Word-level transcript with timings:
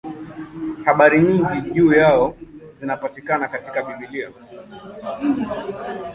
Habari 0.85 1.21
nyingi 1.21 1.61
juu 1.73 1.93
yao 1.93 2.35
zinapatikana 2.75 3.47
katika 3.47 3.83
Biblia. 3.83 4.31